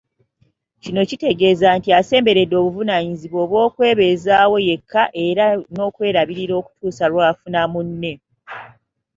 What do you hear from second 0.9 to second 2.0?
kitegeeza nti